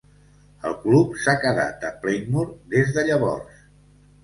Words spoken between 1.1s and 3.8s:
s'ha quedat a Plainmoor des de llavors.